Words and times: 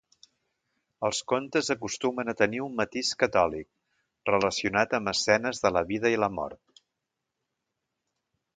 Els 1.09 1.17
contes 1.31 1.67
acostumen 1.73 2.31
a 2.33 2.35
tenir 2.39 2.61
un 2.67 2.73
matís 2.79 3.11
catòlic, 3.25 3.67
relacionat 4.31 4.95
amb 5.01 5.11
escenes 5.15 5.63
de 5.67 5.73
la 5.77 5.87
vida 5.93 6.13
i 6.15 6.19
la 6.23 6.31
mort. 6.41 6.85